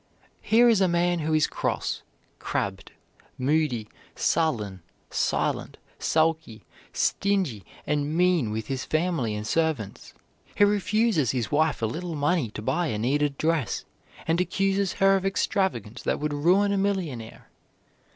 Here 0.41 0.67
is 0.67 0.81
a 0.81 0.87
man 0.87 1.19
who 1.19 1.31
is 1.35 1.45
cross, 1.45 2.01
crabbed, 2.39 2.91
moody, 3.37 3.87
sullen, 4.15 4.81
silent, 5.11 5.77
sulky, 5.99 6.63
stingy, 6.91 7.63
and 7.85 8.17
mean 8.17 8.49
with 8.49 8.65
his 8.65 8.83
family 8.83 9.35
and 9.35 9.45
servants. 9.45 10.15
He 10.55 10.63
refuses 10.63 11.29
his 11.29 11.51
wife 11.51 11.83
a 11.83 11.85
little 11.85 12.15
money 12.15 12.49
to 12.49 12.63
buy 12.63 12.87
a 12.87 12.97
needed 12.97 13.37
dress, 13.37 13.85
and 14.25 14.41
accuses 14.41 14.93
her 14.93 15.15
of 15.17 15.23
extravagance 15.27 16.01
that 16.01 16.19
would 16.19 16.33
ruin 16.33 16.71
a 16.73 16.79
millionaire. 16.79 17.51